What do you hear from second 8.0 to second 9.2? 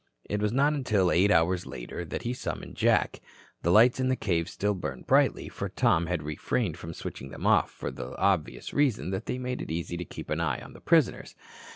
obvious reason